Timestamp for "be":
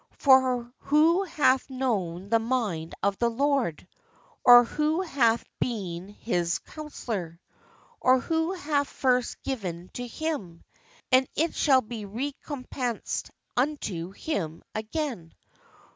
11.81-12.05